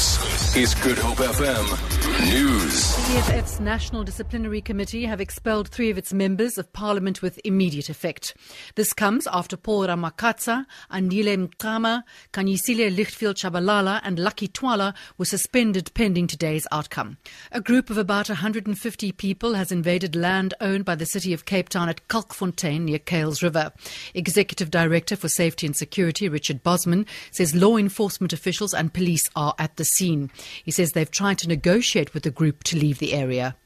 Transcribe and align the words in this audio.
This 0.00 0.56
is 0.56 0.74
Good 0.76 0.96
Hope 0.96 1.18
FM 1.18 2.32
News. 2.32 2.96
The 2.96 3.18
EFF's 3.18 3.60
National 3.60 4.02
Disciplinary 4.02 4.62
Committee 4.62 5.04
have 5.04 5.20
expelled 5.20 5.68
three 5.68 5.90
of 5.90 5.98
its 5.98 6.12
members 6.14 6.56
of 6.56 6.72
parliament 6.72 7.20
with 7.20 7.38
immediate 7.44 7.90
effect. 7.90 8.34
This 8.76 8.94
comes 8.94 9.26
after 9.26 9.58
Paul 9.58 9.88
Ramakatsa, 9.88 10.64
Andile 10.90 11.36
Mngxitama, 11.36 12.02
Khanyisile 12.32 12.96
Litchfield 12.96 13.36
Tshabalala, 13.36 14.00
and 14.02 14.18
Lucky 14.18 14.48
Twala 14.48 14.94
were 15.18 15.26
suspended 15.26 15.90
pending 15.92 16.26
today's 16.26 16.66
outcome. 16.72 17.18
A 17.52 17.60
group 17.60 17.90
of 17.90 17.98
about 17.98 18.30
150 18.30 19.12
people 19.12 19.52
has 19.52 19.70
invaded 19.70 20.16
land 20.16 20.54
owned 20.62 20.86
by 20.86 20.94
the 20.94 21.04
city 21.04 21.34
of 21.34 21.44
Cape 21.44 21.68
Town 21.68 21.90
at 21.90 22.08
Kalkfontein 22.08 22.82
near 22.82 22.98
Kuils 22.98 23.42
River. 23.42 23.70
Executive 24.14 24.70
Director 24.70 25.14
for 25.14 25.28
Safety 25.28 25.66
and 25.66 25.76
Security, 25.76 26.26
Richard 26.26 26.62
Bosman, 26.62 27.04
says 27.30 27.54
law 27.54 27.76
enforcement 27.76 28.32
officials 28.32 28.72
and 28.72 28.94
police 28.94 29.28
are 29.36 29.54
at 29.58 29.76
the 29.76 29.89
scene. 29.96 30.30
He 30.64 30.70
says 30.70 30.92
they've 30.92 31.10
tried 31.10 31.38
to 31.38 31.48
negotiate 31.48 32.14
with 32.14 32.22
the 32.22 32.30
group 32.30 32.64
to 32.64 32.76
leave 32.76 32.98
the 32.98 33.14
area. 33.14 33.56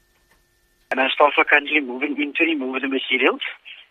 And 0.91 1.01
our 1.01 1.11
staff 1.11 1.33
are 1.39 1.45
currently 1.45 1.81
moving 1.81 2.17
in 2.21 2.35
to 2.35 2.45
remove 2.45 2.83
the 2.83 2.89
materials 2.89 3.41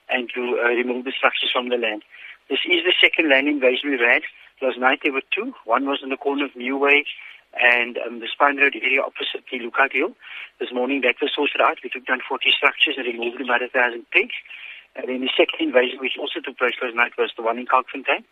and 0.09 0.30
to 0.35 0.59
uh, 0.63 0.70
remove 0.70 1.05
the 1.05 1.13
structures 1.16 1.52
from 1.52 1.70
the 1.70 1.77
land. 1.77 2.04
This 2.49 2.59
is 2.66 2.84
the 2.85 2.93
second 2.99 3.30
land 3.30 3.48
invasion 3.48 3.90
we've 3.90 3.99
had. 3.99 4.23
Last 4.62 4.80
night 4.80 4.99
there 5.04 5.13
were 5.13 5.26
two. 5.34 5.54
One 5.66 5.85
was 5.85 5.99
in 6.04 6.09
the 6.09 6.17
corner 6.17 6.45
of 6.45 6.52
Newway 6.52 7.04
and 7.59 7.98
um, 8.05 8.20
the 8.20 8.27
Spine 8.31 8.57
Road 8.57 8.76
area 8.76 9.02
opposite 9.02 9.45
the 9.49 9.57
Hill. 9.59 10.15
This 10.59 10.71
morning 10.73 11.02
that 11.02 11.15
was 11.21 11.31
sorted 11.35 11.62
out. 11.62 11.77
We 11.84 11.90
took 11.90 12.05
down 12.05 12.21
40 12.27 12.52
structures 12.52 12.95
and 12.98 13.05
removed 13.05 13.41
about 13.41 13.62
a 13.62 13.70
thousand 13.70 14.05
pigs. 14.12 14.35
And 14.95 15.09
then 15.09 15.21
the 15.21 15.34
second 15.34 15.59
invasion, 15.59 15.98
which 15.99 16.18
also 16.20 16.40
took 16.40 16.57
place 16.57 16.77
last 16.81 16.95
night, 16.95 17.13
was 17.18 17.34
the 17.35 17.43
one 17.43 17.57
in 17.57 17.65
Kalkfontein. 17.65 18.23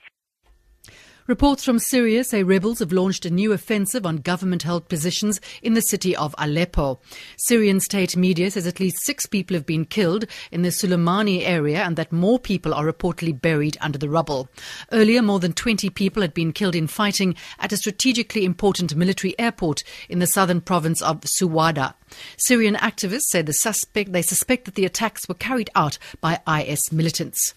Reports 1.27 1.63
from 1.63 1.77
Syria 1.77 2.23
say 2.23 2.41
rebels 2.41 2.79
have 2.79 2.91
launched 2.91 3.25
a 3.25 3.29
new 3.29 3.53
offensive 3.53 4.07
on 4.07 4.17
government 4.17 4.63
held 4.63 4.89
positions 4.89 5.39
in 5.61 5.75
the 5.75 5.81
city 5.81 6.15
of 6.15 6.33
Aleppo. 6.39 6.99
Syrian 7.37 7.79
state 7.79 8.17
media 8.17 8.49
says 8.49 8.65
at 8.65 8.79
least 8.79 9.03
six 9.03 9.27
people 9.27 9.55
have 9.55 9.65
been 9.65 9.85
killed 9.85 10.25
in 10.51 10.63
the 10.63 10.69
Suleimani 10.69 11.43
area 11.45 11.83
and 11.83 11.95
that 11.95 12.11
more 12.11 12.39
people 12.39 12.73
are 12.73 12.91
reportedly 12.91 13.39
buried 13.39 13.77
under 13.81 13.99
the 13.99 14.09
rubble. 14.09 14.49
Earlier, 14.91 15.21
more 15.21 15.39
than 15.39 15.53
20 15.53 15.91
people 15.91 16.23
had 16.23 16.33
been 16.33 16.53
killed 16.53 16.75
in 16.75 16.87
fighting 16.87 17.35
at 17.59 17.71
a 17.71 17.77
strategically 17.77 18.43
important 18.43 18.95
military 18.95 19.37
airport 19.37 19.83
in 20.09 20.17
the 20.17 20.27
southern 20.27 20.59
province 20.59 21.03
of 21.03 21.21
Suwayda. 21.21 21.93
Syrian 22.37 22.75
activists 22.75 23.29
say 23.29 23.43
the 23.43 23.53
suspect, 23.53 24.11
they 24.11 24.23
suspect 24.23 24.65
that 24.65 24.73
the 24.73 24.85
attacks 24.85 25.29
were 25.29 25.35
carried 25.35 25.69
out 25.75 25.99
by 26.19 26.39
IS 26.47 26.91
militants. 26.91 27.53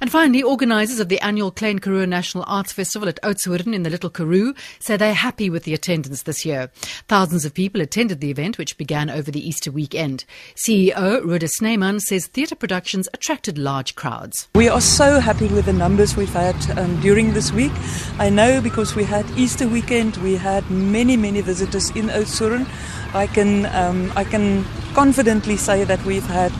And 0.00 0.10
finally, 0.10 0.42
organisers 0.42 0.98
of 0.98 1.10
the 1.10 1.20
annual 1.20 1.50
Klein 1.50 1.78
Karoo 1.78 2.06
National 2.06 2.42
Arts 2.46 2.72
Festival 2.72 3.06
at 3.06 3.20
Oudtshoorn 3.22 3.74
in 3.74 3.82
the 3.82 3.90
Little 3.90 4.08
Karoo 4.08 4.54
say 4.78 4.96
they're 4.96 5.12
happy 5.12 5.50
with 5.50 5.64
the 5.64 5.74
attendance 5.74 6.22
this 6.22 6.46
year. 6.46 6.70
Thousands 7.06 7.44
of 7.44 7.52
people 7.52 7.82
attended 7.82 8.20
the 8.20 8.30
event, 8.30 8.56
which 8.56 8.78
began 8.78 9.10
over 9.10 9.30
the 9.30 9.46
Easter 9.46 9.70
weekend. 9.70 10.24
CEO 10.56 11.20
Ruda 11.22 11.50
Snyman 11.50 12.00
says 12.00 12.28
theatre 12.28 12.54
productions 12.54 13.10
attracted 13.12 13.58
large 13.58 13.94
crowds. 13.94 14.48
We 14.54 14.70
are 14.70 14.80
so 14.80 15.20
happy 15.20 15.48
with 15.48 15.66
the 15.66 15.74
numbers 15.74 16.16
we've 16.16 16.32
had 16.32 16.56
um, 16.78 16.98
during 17.00 17.34
this 17.34 17.52
week. 17.52 17.72
I 18.18 18.30
know 18.30 18.62
because 18.62 18.96
we 18.96 19.04
had 19.04 19.30
Easter 19.32 19.68
weekend, 19.68 20.16
we 20.18 20.36
had 20.36 20.68
many, 20.70 21.18
many 21.18 21.42
visitors 21.42 21.90
in 21.90 22.06
Oudtshoorn. 22.06 22.66
I 23.14 23.26
can, 23.26 23.66
um, 23.66 24.10
I 24.16 24.24
can 24.24 24.64
confidently 24.94 25.58
say 25.58 25.84
that 25.84 26.02
we've 26.06 26.26
had 26.26 26.52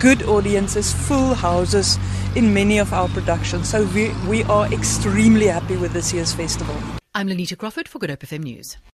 good 0.00 0.22
audiences, 0.24 0.92
full 0.92 1.34
houses 1.34 1.98
in 2.36 2.54
many 2.54 2.78
of 2.78 2.92
our 2.92 3.08
productions. 3.08 3.68
So 3.68 3.84
we, 3.94 4.10
we 4.26 4.44
are 4.44 4.72
extremely 4.72 5.46
happy 5.46 5.76
with 5.76 5.92
this 5.92 6.12
year's 6.12 6.32
festival. 6.32 6.76
I'm 7.14 7.26
Lenita 7.26 7.58
Crawford 7.58 7.88
for 7.88 7.98
Good 7.98 8.10
Hope 8.10 8.20
FM 8.20 8.44
News. 8.44 8.78